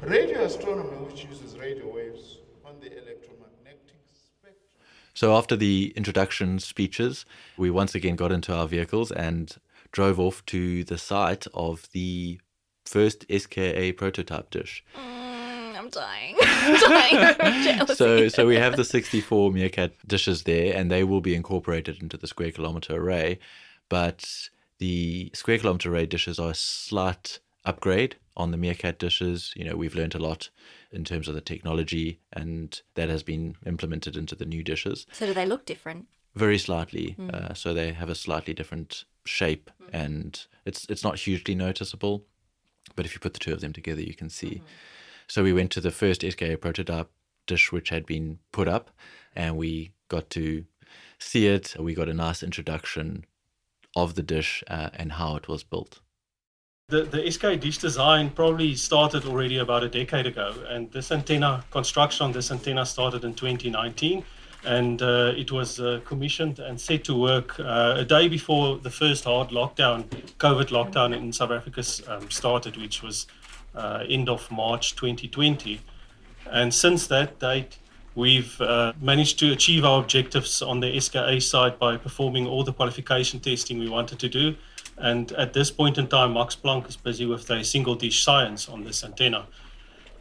Radio 0.00 0.44
astronomy, 0.44 0.96
which 1.06 1.24
uses 1.24 1.58
radio 1.58 1.86
waves 1.94 2.38
on 2.64 2.74
the 2.80 2.86
electromagnetic 2.86 3.94
spectrum. 4.12 4.68
So, 5.12 5.36
after 5.36 5.54
the 5.54 5.92
introduction 5.96 6.58
speeches, 6.58 7.26
we 7.58 7.70
once 7.70 7.94
again 7.94 8.16
got 8.16 8.32
into 8.32 8.54
our 8.54 8.66
vehicles 8.66 9.12
and 9.12 9.54
drove 9.92 10.18
off 10.18 10.44
to 10.46 10.82
the 10.84 10.98
site 10.98 11.46
of 11.52 11.88
the 11.92 12.40
first 12.86 13.24
SKA 13.30 13.92
prototype 13.96 14.50
dish. 14.50 14.82
Mm, 14.96 15.78
I'm 15.78 15.88
dying. 15.90 16.36
I'm 16.40 16.80
dying. 16.80 17.86
so, 17.94 18.28
so 18.28 18.46
we 18.46 18.56
have 18.56 18.76
the 18.76 18.84
64 18.84 19.52
Meerkat 19.52 19.92
dishes 20.06 20.42
there, 20.44 20.74
and 20.74 20.90
they 20.90 21.04
will 21.04 21.20
be 21.20 21.34
incorporated 21.34 22.02
into 22.02 22.16
the 22.16 22.26
square 22.26 22.50
kilometer 22.50 22.96
array. 22.96 23.38
But 23.88 24.48
the 24.78 25.30
square 25.34 25.58
kilometer 25.58 25.92
array 25.92 26.06
dishes 26.06 26.38
are 26.38 26.50
a 26.50 26.54
slight 26.54 27.40
upgrade 27.64 28.16
on 28.36 28.50
the 28.50 28.56
Meerkat 28.56 28.98
dishes. 28.98 29.52
You 29.56 29.64
know, 29.64 29.76
we've 29.76 29.94
learned 29.94 30.14
a 30.14 30.18
lot 30.18 30.50
in 30.90 31.04
terms 31.04 31.28
of 31.28 31.34
the 31.34 31.40
technology, 31.40 32.20
and 32.32 32.80
that 32.94 33.08
has 33.08 33.22
been 33.22 33.56
implemented 33.66 34.16
into 34.16 34.34
the 34.34 34.44
new 34.44 34.62
dishes. 34.62 35.06
So, 35.12 35.26
do 35.26 35.34
they 35.34 35.46
look 35.46 35.66
different? 35.66 36.06
Very 36.34 36.58
slightly. 36.58 37.14
Mm. 37.18 37.32
Uh, 37.32 37.54
so 37.54 37.72
they 37.72 37.92
have 37.92 38.08
a 38.08 38.14
slightly 38.14 38.54
different 38.54 39.04
shape, 39.24 39.70
mm. 39.82 39.88
and 39.92 40.46
it's 40.64 40.86
it's 40.88 41.04
not 41.04 41.20
hugely 41.20 41.54
noticeable. 41.54 42.24
But 42.96 43.06
if 43.06 43.14
you 43.14 43.20
put 43.20 43.32
the 43.32 43.40
two 43.40 43.52
of 43.52 43.60
them 43.60 43.72
together, 43.72 44.02
you 44.02 44.14
can 44.14 44.28
see. 44.28 44.56
Mm. 44.56 44.62
So 45.26 45.42
we 45.42 45.52
went 45.52 45.70
to 45.72 45.80
the 45.80 45.90
first 45.90 46.22
SKA 46.22 46.56
prototype 46.58 47.10
dish, 47.46 47.72
which 47.72 47.88
had 47.88 48.04
been 48.04 48.38
put 48.52 48.68
up, 48.68 48.90
and 49.34 49.56
we 49.56 49.92
got 50.08 50.28
to 50.30 50.64
see 51.18 51.46
it. 51.46 51.76
We 51.78 51.94
got 51.94 52.08
a 52.08 52.14
nice 52.14 52.42
introduction 52.42 53.24
of 53.96 54.14
the 54.14 54.22
dish 54.22 54.62
uh, 54.68 54.90
and 54.94 55.12
how 55.12 55.36
it 55.36 55.48
was 55.48 55.62
built? 55.62 56.00
The, 56.88 57.02
the 57.02 57.30
SK 57.30 57.60
dish 57.60 57.78
design 57.78 58.28
probably 58.28 58.74
started 58.74 59.24
already 59.24 59.56
about 59.56 59.82
a 59.82 59.88
decade 59.88 60.26
ago, 60.26 60.54
and 60.68 60.92
this 60.92 61.10
antenna 61.10 61.64
construction 61.70 62.26
on 62.26 62.32
this 62.32 62.50
antenna 62.50 62.84
started 62.84 63.24
in 63.24 63.32
2019, 63.32 64.22
and 64.66 65.00
uh, 65.00 65.32
it 65.34 65.50
was 65.50 65.80
uh, 65.80 66.00
commissioned 66.04 66.58
and 66.58 66.78
set 66.78 67.04
to 67.04 67.18
work 67.18 67.58
uh, 67.58 67.94
a 67.96 68.04
day 68.04 68.28
before 68.28 68.76
the 68.76 68.90
first 68.90 69.24
hard 69.24 69.48
lockdown, 69.48 70.04
COVID 70.38 70.68
lockdown 70.68 71.16
in 71.16 71.32
South 71.32 71.52
Africa 71.52 71.82
um, 72.06 72.30
started, 72.30 72.76
which 72.76 73.02
was 73.02 73.26
uh, 73.74 74.04
end 74.06 74.28
of 74.28 74.50
March 74.50 74.94
2020, 74.94 75.80
and 76.50 76.74
since 76.74 77.06
that 77.06 77.38
date, 77.38 77.78
We've 78.14 78.60
uh, 78.60 78.92
managed 79.00 79.38
to 79.40 79.52
achieve 79.52 79.84
our 79.84 80.00
objectives 80.00 80.62
on 80.62 80.80
the 80.80 81.00
SKA 81.00 81.40
side 81.40 81.78
by 81.78 81.96
performing 81.96 82.46
all 82.46 82.62
the 82.62 82.72
qualification 82.72 83.40
testing 83.40 83.78
we 83.78 83.88
wanted 83.88 84.20
to 84.20 84.28
do. 84.28 84.54
And 84.96 85.32
at 85.32 85.52
this 85.52 85.70
point 85.70 85.98
in 85.98 86.06
time, 86.06 86.34
Max 86.34 86.54
Planck 86.54 86.88
is 86.88 86.96
busy 86.96 87.26
with 87.26 87.50
a 87.50 87.64
single 87.64 87.96
dish 87.96 88.22
science 88.22 88.68
on 88.68 88.84
this 88.84 89.02
antenna. 89.02 89.46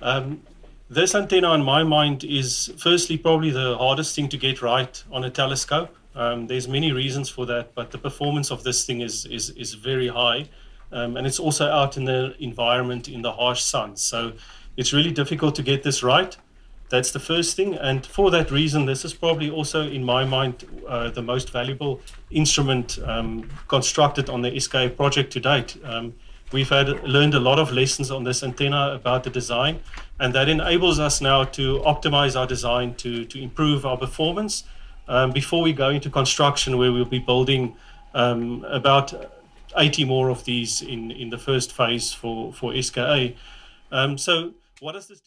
Um, 0.01 0.41
this 0.89 1.13
antenna, 1.13 1.53
in 1.53 1.63
my 1.63 1.83
mind, 1.83 2.23
is 2.23 2.73
firstly 2.77 3.17
probably 3.17 3.51
the 3.51 3.77
hardest 3.77 4.15
thing 4.15 4.27
to 4.29 4.37
get 4.37 4.61
right 4.61 5.03
on 5.11 5.23
a 5.23 5.29
telescope. 5.29 5.95
Um, 6.15 6.47
there's 6.47 6.67
many 6.67 6.91
reasons 6.91 7.29
for 7.29 7.45
that, 7.45 7.73
but 7.75 7.91
the 7.91 7.97
performance 7.97 8.51
of 8.51 8.63
this 8.63 8.85
thing 8.85 9.01
is 9.01 9.25
is, 9.25 9.49
is 9.51 9.73
very 9.73 10.07
high, 10.07 10.49
um, 10.91 11.17
and 11.17 11.25
it's 11.25 11.39
also 11.39 11.67
out 11.69 11.97
in 11.97 12.05
the 12.05 12.35
environment 12.39 13.07
in 13.07 13.21
the 13.21 13.31
harsh 13.31 13.61
sun. 13.61 13.95
So 13.95 14.33
it's 14.77 14.93
really 14.93 15.11
difficult 15.11 15.55
to 15.55 15.63
get 15.63 15.81
this 15.83 16.03
right. 16.03 16.37
That's 16.93 17.09
the 17.09 17.19
first 17.19 17.55
thing. 17.55 17.73
And 17.73 18.05
for 18.05 18.29
that 18.29 18.51
reason, 18.51 18.85
this 18.85 19.03
is 19.03 19.15
probably 19.15 19.49
also, 19.49 19.81
in 19.81 20.03
my 20.03 20.25
mind, 20.25 20.63
uh, 20.87 21.09
the 21.09 21.23
most 21.23 21.49
valuable 21.49 22.01
instrument 22.29 22.99
um, 23.03 23.49
constructed 23.67 24.29
on 24.29 24.43
the 24.43 24.59
SKA 24.59 24.89
project 24.89 25.33
to 25.33 25.39
date. 25.39 25.75
Um, 25.83 26.13
we've 26.51 26.69
had 26.69 27.03
learned 27.03 27.33
a 27.33 27.39
lot 27.39 27.57
of 27.57 27.71
lessons 27.71 28.11
on 28.11 28.23
this 28.23 28.43
antenna 28.43 28.91
about 28.93 29.23
the 29.23 29.31
design, 29.31 29.79
and 30.19 30.35
that 30.35 30.47
enables 30.49 30.99
us 30.99 31.19
now 31.19 31.45
to 31.45 31.79
optimize 31.79 32.39
our 32.39 32.45
design 32.45 32.93
to, 32.97 33.25
to 33.25 33.41
improve 33.41 33.87
our 33.87 33.97
performance 33.97 34.63
um, 35.07 35.31
before 35.31 35.63
we 35.63 35.73
go 35.73 35.89
into 35.89 36.11
construction, 36.11 36.77
where 36.77 36.91
we'll 36.91 37.05
be 37.05 37.17
building 37.17 37.75
um, 38.13 38.63
about 38.65 39.11
80 39.75 40.05
more 40.05 40.29
of 40.29 40.45
these 40.45 40.83
in, 40.83 41.09
in 41.09 41.31
the 41.31 41.39
first 41.39 41.71
phase 41.71 42.13
for, 42.13 42.53
for 42.53 42.79
SKA. 42.79 43.33
Um, 43.91 44.15
so, 44.15 44.53
what 44.79 44.91
does 44.91 45.07
this? 45.07 45.23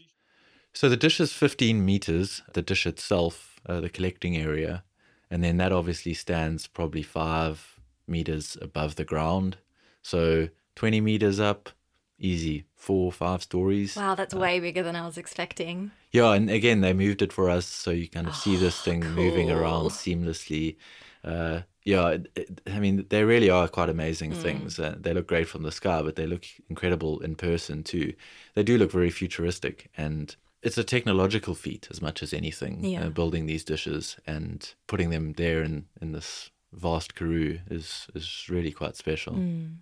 So 0.77 0.91
the 0.91 0.97
dish 0.99 1.21
is 1.21 1.33
15 1.33 1.83
meters, 1.83 2.43
the 2.53 2.61
dish 2.61 2.87
itself, 2.87 3.59
uh, 3.65 3.81
the 3.81 3.89
collecting 3.89 4.37
area, 4.37 4.85
and 5.31 5.43
then 5.43 5.57
that 5.57 5.73
obviously 5.73 6.13
stands 6.13 6.67
probably 6.67 7.01
five 7.01 7.81
meters 8.07 8.59
above 8.61 8.97
the 8.97 9.05
ground. 9.07 9.57
So 10.03 10.51
20 10.75 11.01
meters 11.01 11.41
up, 11.41 11.71
easy, 12.19 12.67
four 12.75 13.07
or 13.07 13.13
five 13.13 13.43
stories. 13.43 13.97
Wow, 13.97 14.17
that's 14.17 14.35
uh, 14.35 14.39
way 14.39 14.61
bigger 14.61 14.83
than 14.83 14.97
I 14.97 15.07
was 15.07 15.17
expecting. 15.17 15.93
Yeah, 16.13 16.33
and 16.33 16.51
again, 16.51 16.83
they 16.83 16.93
moved 16.93 17.23
it 17.23 17.33
for 17.33 17.49
us, 17.49 17.65
so 17.65 17.91
you 17.91 18.07
kind 18.07 18.27
of 18.27 18.35
oh, 18.35 18.37
see 18.37 18.57
this 18.57 18.79
thing 18.79 19.01
cool. 19.01 19.13
moving 19.13 19.51
around 19.51 19.87
seamlessly. 19.93 20.77
Uh, 21.25 21.63
yeah, 21.85 22.09
it, 22.09 22.31
it, 22.37 22.61
I 22.67 22.81
mean, 22.81 23.07
they 23.09 23.25
really 23.25 23.49
are 23.49 23.67
quite 23.67 23.89
amazing 23.89 24.33
mm. 24.33 24.43
things. 24.43 24.79
Uh, 24.79 24.95
they 25.01 25.15
look 25.15 25.27
great 25.27 25.49
from 25.49 25.63
the 25.63 25.73
sky, 25.73 26.03
but 26.03 26.17
they 26.17 26.27
look 26.27 26.45
incredible 26.69 27.21
in 27.21 27.35
person 27.35 27.83
too. 27.83 28.13
They 28.53 28.63
do 28.63 28.77
look 28.77 28.93
very 28.93 29.09
futuristic, 29.09 29.91
and 29.97 30.37
it's 30.63 30.79
a 30.79 30.85
technological 30.85 31.55
feat 31.55 31.89
as 31.91 32.03
much 32.03 32.23
as 32.23 32.33
anything. 32.33 32.85
Uh, 32.85 32.89
yeah. 32.89 33.07
Uh, 33.07 33.09
building 33.11 33.47
these 33.47 33.65
dishes 33.65 34.17
and 34.27 34.75
putting 34.87 35.11
them 35.11 35.35
there 35.35 35.63
in, 35.63 35.87
in 36.01 36.13
this 36.13 36.51
vast 36.73 37.15
Karoo 37.15 37.61
is 37.71 38.07
is 38.15 38.47
really 38.49 38.73
quite 38.73 38.97
special. 38.97 39.35
Mm. 39.35 39.77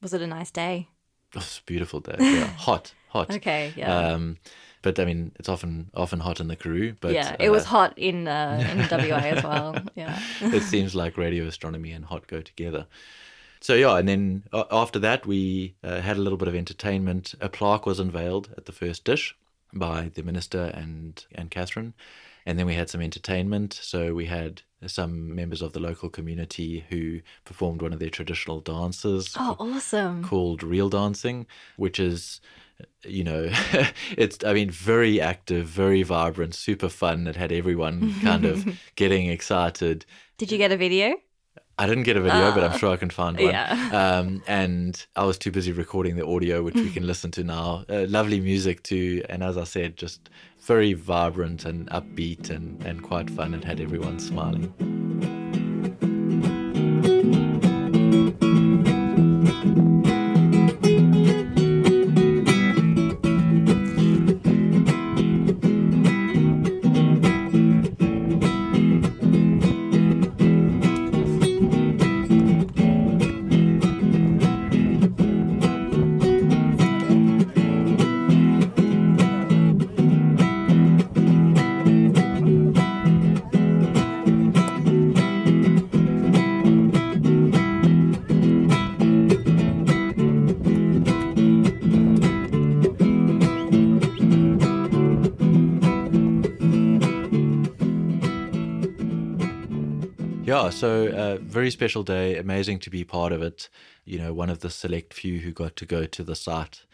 Was 0.00 0.14
it 0.14 0.22
a 0.22 0.26
nice 0.26 0.50
day? 0.50 0.88
It 1.30 1.36
was 1.36 1.60
a 1.62 1.66
beautiful 1.66 2.00
day. 2.00 2.16
Yeah, 2.18 2.46
hot. 2.56 2.94
hot. 3.08 3.30
Okay, 3.30 3.72
yeah. 3.76 4.12
Um, 4.12 4.38
but 4.82 4.98
I 4.98 5.04
mean, 5.04 5.32
it's 5.38 5.48
often 5.48 5.90
often 5.94 6.20
hot 6.20 6.40
in 6.40 6.48
the 6.48 6.56
Karoo. 6.56 6.94
But 7.00 7.12
yeah, 7.12 7.36
it 7.38 7.50
was 7.50 7.64
uh, 7.64 7.68
hot 7.68 7.94
in 7.96 8.28
uh, 8.28 8.64
in 8.90 9.08
WA 9.10 9.16
as 9.16 9.42
well. 9.42 9.76
Yeah. 9.94 10.18
it 10.40 10.62
seems 10.62 10.94
like 10.94 11.16
radio 11.16 11.46
astronomy 11.46 11.92
and 11.92 12.04
hot 12.04 12.26
go 12.26 12.40
together. 12.40 12.86
So 13.60 13.74
yeah, 13.74 13.98
and 13.98 14.08
then 14.08 14.44
uh, 14.52 14.64
after 14.70 15.00
that, 15.00 15.26
we 15.26 15.74
uh, 15.82 16.00
had 16.00 16.16
a 16.16 16.20
little 16.20 16.38
bit 16.38 16.48
of 16.48 16.54
entertainment. 16.54 17.34
A 17.40 17.48
plaque 17.48 17.86
was 17.86 17.98
unveiled 17.98 18.50
at 18.56 18.66
the 18.66 18.72
first 18.72 19.04
dish 19.04 19.34
by 19.72 20.10
the 20.14 20.22
minister 20.22 20.64
and 20.74 21.24
and 21.34 21.50
Catherine, 21.50 21.94
and 22.46 22.58
then 22.58 22.66
we 22.66 22.74
had 22.74 22.88
some 22.90 23.00
entertainment. 23.00 23.78
So 23.82 24.14
we 24.14 24.26
had 24.26 24.62
some 24.86 25.34
members 25.34 25.60
of 25.60 25.72
the 25.72 25.80
local 25.80 26.08
community 26.08 26.84
who 26.88 27.20
performed 27.44 27.82
one 27.82 27.92
of 27.92 27.98
their 27.98 28.10
traditional 28.10 28.60
dances 28.60 29.34
Oh, 29.36 29.56
awesome. 29.58 30.22
called 30.24 30.62
riel 30.62 30.88
dancing, 30.88 31.46
which 31.76 31.98
is 31.98 32.40
you 33.04 33.24
know 33.24 33.50
it's 34.16 34.38
i 34.44 34.52
mean 34.52 34.70
very 34.70 35.20
active 35.20 35.66
very 35.66 36.04
vibrant 36.04 36.54
super 36.54 36.88
fun 36.88 37.26
it 37.26 37.34
had 37.34 37.50
everyone 37.50 38.14
kind 38.22 38.44
of 38.44 38.64
getting 38.94 39.26
excited 39.26 40.06
Did 40.36 40.52
you 40.52 40.58
get 40.58 40.70
a 40.70 40.76
video? 40.76 41.16
I 41.78 41.86
didn't 41.86 42.02
get 42.02 42.16
a 42.16 42.20
video, 42.20 42.52
but 42.52 42.64
I'm 42.64 42.76
sure 42.76 42.92
I 42.92 42.96
can 42.96 43.10
find 43.10 43.38
one. 43.38 43.50
yeah. 43.50 43.74
Um, 44.18 44.42
and 44.46 45.06
I 45.16 45.24
was 45.24 45.38
too 45.38 45.50
busy 45.50 45.72
recording 45.72 46.16
the 46.16 46.26
audio, 46.26 46.62
which 46.62 46.74
we 46.74 46.90
can 46.90 47.06
listen 47.12 47.30
to 47.32 47.44
now. 47.44 47.84
Uh, 47.88 48.06
lovely 48.08 48.40
music 48.40 48.82
too, 48.82 49.22
and 49.28 49.42
as 49.42 49.56
I 49.56 49.64
said, 49.64 49.96
just 49.96 50.28
very 50.60 50.92
vibrant 50.92 51.64
and 51.64 51.88
upbeat 51.90 52.50
and, 52.50 52.82
and 52.84 53.02
quite 53.02 53.30
fun, 53.30 53.54
and 53.54 53.64
had 53.64 53.80
everyone 53.80 54.18
smiling. 54.18 54.97
Yeah, 100.48 100.70
so 100.70 101.08
uh, 101.08 101.36
very 101.42 101.70
special 101.70 102.02
day. 102.02 102.38
Amazing 102.38 102.78
to 102.80 102.90
be 102.90 103.04
part 103.04 103.32
of 103.32 103.42
it. 103.42 103.68
You 104.06 104.18
know, 104.18 104.32
one 104.32 104.48
of 104.48 104.60
the 104.60 104.70
select 104.70 105.12
few 105.12 105.40
who 105.40 105.52
got 105.52 105.76
to 105.76 105.84
go 105.84 106.06
to 106.06 106.24
the 106.24 106.34
site 106.34 106.84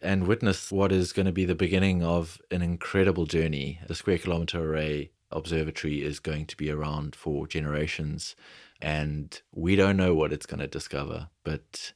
and 0.00 0.26
witness 0.26 0.72
what 0.72 0.90
is 0.90 1.12
going 1.12 1.26
to 1.26 1.32
be 1.32 1.44
the 1.44 1.54
beginning 1.54 2.02
of 2.02 2.40
an 2.50 2.62
incredible 2.62 3.26
journey. 3.26 3.80
The 3.86 3.94
Square 3.94 4.18
Kilometre 4.18 4.58
Array 4.58 5.10
Observatory 5.30 6.02
is 6.02 6.20
going 6.20 6.46
to 6.46 6.56
be 6.56 6.70
around 6.70 7.14
for 7.14 7.46
generations, 7.46 8.34
and 8.80 9.38
we 9.54 9.76
don't 9.76 9.98
know 9.98 10.14
what 10.14 10.32
it's 10.32 10.46
going 10.46 10.60
to 10.60 10.66
discover, 10.66 11.28
but 11.44 11.92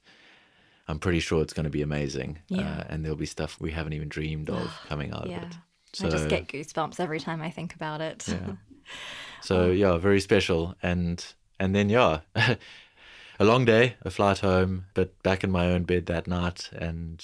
I'm 0.87 0.99
pretty 0.99 1.19
sure 1.19 1.41
it's 1.41 1.51
going 1.53 1.63
to 1.63 1.71
be 1.71 1.81
amazing. 1.81 2.37
Yeah. 2.47 2.61
Uh, 2.61 2.83
and 2.89 3.03
there'll 3.03 3.17
be 3.17 3.25
stuff 3.25 3.57
we 3.59 3.71
haven't 3.71 3.93
even 3.93 4.07
dreamed 4.07 4.51
of 4.51 4.71
coming 4.87 5.11
out 5.11 5.27
Yeah. 5.27 5.37
of 5.37 5.49
it. 5.49 5.57
I 6.03 6.09
just 6.09 6.29
get 6.29 6.47
goosebumps 6.47 6.99
every 6.99 7.19
time 7.19 7.41
I 7.41 7.49
think 7.49 7.73
about 7.73 8.01
it. 8.01 8.27
Yeah. 8.27 8.55
So 9.45 9.67
yeah, 9.69 9.97
very 9.97 10.19
special. 10.19 10.75
And 10.81 11.23
and 11.59 11.75
then 11.75 11.89
yeah, 11.89 12.21
a 12.35 13.45
long 13.45 13.63
day, 13.63 13.95
a 14.01 14.09
flight 14.09 14.39
home, 14.39 14.85
but 14.95 15.21
back 15.21 15.43
in 15.43 15.51
my 15.51 15.67
own 15.67 15.83
bed 15.83 16.07
that 16.07 16.25
night, 16.25 16.71
and 16.73 17.23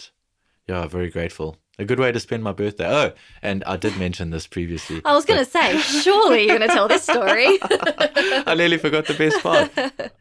yeah, 0.67 0.85
very 0.85 1.09
grateful. 1.09 1.57
A 1.79 1.85
good 1.85 1.99
way 1.99 2.11
to 2.11 2.19
spend 2.19 2.43
my 2.43 2.51
birthday. 2.51 2.87
Oh, 2.87 3.13
and 3.41 3.63
I 3.63 3.75
did 3.75 3.97
mention 3.97 4.29
this 4.29 4.45
previously. 4.45 5.01
I 5.03 5.15
was 5.15 5.25
going 5.25 5.43
to 5.43 5.49
say, 5.49 5.79
surely 5.79 6.45
you're 6.45 6.59
going 6.59 6.69
to 6.69 6.75
tell 6.75 6.87
this 6.87 7.01
story. 7.01 7.57
I 8.45 8.53
nearly 8.55 8.77
forgot 8.77 9.07
the 9.07 9.15
best 9.15 9.41
part. 9.41 9.71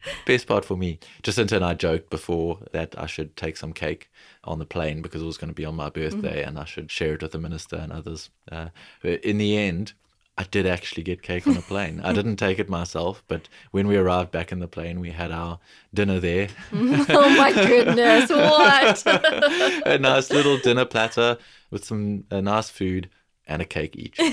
best 0.25 0.47
part 0.47 0.65
for 0.65 0.75
me. 0.75 0.97
Jacinta 1.21 1.57
and 1.57 1.65
I 1.65 1.75
joked 1.75 2.09
before 2.09 2.57
that 2.71 2.97
I 2.97 3.05
should 3.05 3.35
take 3.35 3.57
some 3.57 3.73
cake 3.73 4.09
on 4.43 4.57
the 4.57 4.65
plane 4.65 5.03
because 5.03 5.21
it 5.21 5.25
was 5.25 5.37
going 5.37 5.49
to 5.49 5.53
be 5.53 5.65
on 5.65 5.75
my 5.75 5.89
birthday 5.89 6.41
and 6.41 6.57
I 6.57 6.65
should 6.65 6.89
share 6.89 7.13
it 7.13 7.21
with 7.21 7.33
the 7.33 7.37
minister 7.37 7.75
and 7.75 7.91
others. 7.91 8.31
Uh, 8.51 8.69
in 9.03 9.37
the 9.37 9.55
end, 9.55 9.93
I 10.41 10.45
did 10.49 10.65
actually 10.65 11.03
get 11.03 11.21
cake 11.21 11.45
on 11.45 11.55
a 11.55 11.61
plane. 11.61 12.01
I 12.03 12.13
didn't 12.13 12.37
take 12.37 12.57
it 12.57 12.67
myself, 12.67 13.23
but 13.27 13.47
when 13.69 13.87
we 13.87 13.95
arrived 13.95 14.31
back 14.31 14.51
in 14.51 14.57
the 14.57 14.67
plane, 14.67 14.99
we 14.99 15.11
had 15.11 15.31
our 15.31 15.59
dinner 15.93 16.19
there. 16.19 16.47
oh 16.73 17.29
my 17.37 17.51
goodness, 17.53 18.27
what? 18.27 19.03
a 19.85 19.99
nice 19.99 20.31
little 20.31 20.57
dinner 20.57 20.85
platter 20.85 21.37
with 21.69 21.85
some 21.85 22.23
uh, 22.31 22.41
nice 22.41 22.71
food 22.71 23.07
and 23.45 23.61
a 23.61 23.65
cake 23.65 23.95
each. 23.95 24.19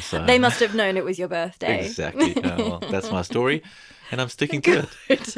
So- 0.00 0.26
they 0.26 0.40
must 0.40 0.58
have 0.58 0.74
known 0.74 0.96
it 0.96 1.04
was 1.04 1.16
your 1.16 1.28
birthday. 1.28 1.84
Exactly. 1.86 2.32
Yeah, 2.36 2.56
well, 2.56 2.82
that's 2.90 3.12
my 3.12 3.22
story, 3.22 3.62
and 4.10 4.20
I'm 4.20 4.28
sticking 4.28 4.60
to 4.62 4.88
it. 5.08 5.36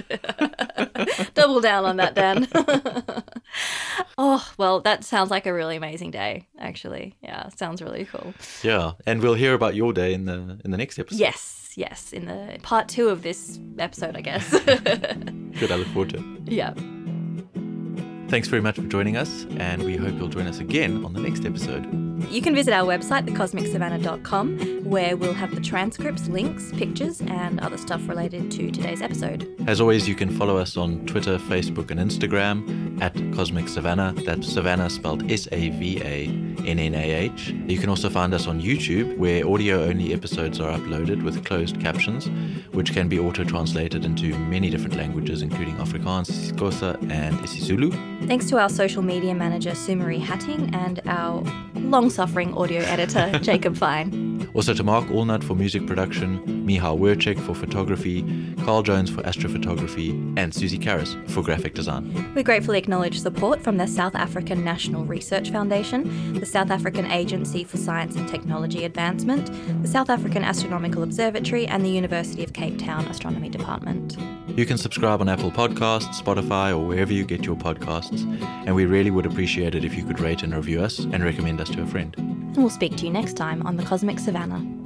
Double 1.34 1.60
down 1.60 1.84
on 1.84 1.96
that, 1.96 2.14
Dan. 2.14 2.48
oh, 4.18 4.52
well, 4.58 4.80
that 4.80 5.04
sounds 5.04 5.30
like 5.30 5.46
a 5.46 5.52
really 5.52 5.76
amazing 5.76 6.10
day, 6.10 6.46
actually. 6.58 7.14
Yeah, 7.22 7.48
sounds 7.50 7.82
really 7.82 8.04
cool. 8.04 8.34
Yeah, 8.62 8.92
and 9.06 9.20
we'll 9.20 9.34
hear 9.34 9.54
about 9.54 9.74
your 9.74 9.92
day 9.92 10.14
in 10.14 10.24
the 10.24 10.60
in 10.64 10.70
the 10.70 10.78
next 10.78 10.98
episode. 10.98 11.18
Yes, 11.18 11.72
yes, 11.76 12.12
in 12.12 12.26
the 12.26 12.58
part 12.62 12.88
two 12.88 13.08
of 13.08 13.22
this 13.22 13.58
episode, 13.78 14.16
I 14.16 14.20
guess. 14.20 14.50
Good. 14.50 15.70
I 15.70 15.76
look 15.76 15.88
forward 15.88 16.10
to 16.10 16.16
it. 16.18 16.52
yeah. 16.52 16.74
Thanks 18.28 18.48
very 18.48 18.62
much 18.62 18.76
for 18.76 18.82
joining 18.82 19.16
us, 19.16 19.46
and 19.58 19.82
we 19.82 19.96
hope 19.96 20.14
you'll 20.14 20.28
join 20.28 20.46
us 20.46 20.58
again 20.58 21.04
on 21.04 21.12
the 21.12 21.20
next 21.20 21.44
episode. 21.44 22.11
You 22.30 22.40
can 22.40 22.54
visit 22.54 22.72
our 22.72 22.86
website, 22.86 23.26
thecosmicsavannah.com, 23.28 24.84
where 24.84 25.16
we'll 25.16 25.34
have 25.34 25.54
the 25.54 25.60
transcripts, 25.60 26.28
links, 26.28 26.72
pictures, 26.72 27.20
and 27.20 27.60
other 27.60 27.76
stuff 27.76 28.08
related 28.08 28.50
to 28.52 28.70
today's 28.70 29.02
episode. 29.02 29.48
As 29.66 29.80
always, 29.80 30.08
you 30.08 30.14
can 30.14 30.30
follow 30.30 30.56
us 30.56 30.76
on 30.76 31.04
Twitter, 31.06 31.38
Facebook, 31.38 31.90
and 31.90 32.00
Instagram 32.00 33.00
at 33.02 33.14
Cosmic 33.34 33.68
Savannah. 33.68 34.14
That's 34.24 34.50
Savannah 34.50 34.88
spelled 34.88 35.30
S 35.30 35.46
A 35.52 35.70
V 35.70 36.00
A 36.02 36.26
N 36.66 36.78
N 36.78 36.94
A 36.94 37.10
H. 37.12 37.48
You 37.66 37.78
can 37.78 37.88
also 37.88 38.08
find 38.08 38.32
us 38.32 38.46
on 38.46 38.60
YouTube, 38.60 39.16
where 39.18 39.46
audio 39.46 39.82
only 39.84 40.12
episodes 40.14 40.60
are 40.60 40.76
uploaded 40.76 41.22
with 41.22 41.44
closed 41.44 41.80
captions, 41.80 42.28
which 42.72 42.92
can 42.92 43.08
be 43.08 43.18
auto 43.18 43.44
translated 43.44 44.04
into 44.04 44.36
many 44.38 44.70
different 44.70 44.96
languages, 44.96 45.42
including 45.42 45.76
Afrikaans, 45.76 46.52
Xhosa, 46.52 46.94
and 47.10 47.36
isiZulu. 47.40 48.26
Thanks 48.26 48.48
to 48.48 48.58
our 48.58 48.68
social 48.68 49.02
media 49.02 49.34
manager, 49.34 49.72
Sumari 49.72 50.20
Hattingh, 50.20 50.74
and 50.74 51.00
our 51.06 51.42
long 51.92 52.08
suffering 52.08 52.54
audio 52.54 52.80
editor, 52.80 53.38
Jacob 53.42 53.76
Fine. 53.76 54.50
Also 54.54 54.74
to 54.74 54.82
Mark 54.82 55.04
Allnutt 55.06 55.44
for 55.44 55.54
music 55.54 55.86
production, 55.86 56.40
Miha 56.66 56.98
Werchek 56.98 57.38
for 57.38 57.54
photography, 57.54 58.24
Carl 58.64 58.82
Jones 58.82 59.10
for 59.10 59.22
astrophotography, 59.22 60.10
and 60.38 60.54
Susie 60.54 60.78
Karras 60.78 61.12
for 61.30 61.42
graphic 61.42 61.74
design. 61.74 62.34
We 62.34 62.42
gratefully 62.42 62.78
acknowledge 62.78 63.20
support 63.20 63.62
from 63.62 63.76
the 63.76 63.86
South 63.86 64.14
African 64.14 64.64
National 64.64 65.04
Research 65.04 65.50
Foundation, 65.50 66.38
the 66.38 66.46
South 66.46 66.70
African 66.70 67.10
Agency 67.10 67.62
for 67.62 67.76
Science 67.76 68.16
and 68.16 68.28
Technology 68.28 68.84
Advancement, 68.84 69.50
the 69.82 69.88
South 69.88 70.08
African 70.10 70.44
Astronomical 70.44 71.02
Observatory, 71.02 71.66
and 71.66 71.84
the 71.84 71.90
University 71.90 72.42
of 72.42 72.54
Cape 72.54 72.78
Town 72.78 73.06
Astronomy 73.06 73.50
Department. 73.50 74.16
You 74.54 74.66
can 74.66 74.76
subscribe 74.76 75.22
on 75.22 75.30
Apple 75.30 75.50
Podcasts, 75.50 76.20
Spotify, 76.20 76.72
or 76.72 76.86
wherever 76.86 77.10
you 77.10 77.24
get 77.24 77.46
your 77.46 77.56
podcasts, 77.56 78.22
and 78.66 78.74
we 78.74 78.84
really 78.84 79.10
would 79.10 79.24
appreciate 79.24 79.74
it 79.74 79.82
if 79.82 79.94
you 79.94 80.04
could 80.04 80.20
rate 80.20 80.42
and 80.42 80.54
review 80.54 80.82
us 80.82 80.98
and 80.98 81.24
recommend 81.24 81.58
us 81.60 81.70
to 81.70 81.80
a 81.80 81.86
friend. 81.86 82.14
And 82.18 82.56
we'll 82.58 82.68
speak 82.68 82.96
to 82.98 83.06
you 83.06 83.10
next 83.10 83.34
time 83.34 83.66
on 83.66 83.76
the 83.76 83.82
Cosmic 83.82 84.18
Savannah. 84.18 84.81